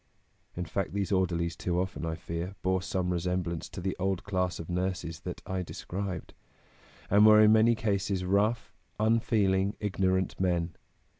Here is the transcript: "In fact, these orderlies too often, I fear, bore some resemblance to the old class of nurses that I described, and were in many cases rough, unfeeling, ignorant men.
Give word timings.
"In 0.57 0.65
fact, 0.65 0.93
these 0.93 1.11
orderlies 1.11 1.55
too 1.55 1.79
often, 1.79 2.07
I 2.07 2.15
fear, 2.15 2.55
bore 2.63 2.81
some 2.81 3.11
resemblance 3.13 3.69
to 3.69 3.79
the 3.81 3.95
old 3.99 4.23
class 4.23 4.57
of 4.59 4.67
nurses 4.67 5.19
that 5.19 5.43
I 5.45 5.61
described, 5.61 6.33
and 7.11 7.23
were 7.23 7.39
in 7.39 7.51
many 7.51 7.75
cases 7.75 8.25
rough, 8.25 8.73
unfeeling, 8.99 9.75
ignorant 9.79 10.39
men. 10.39 10.73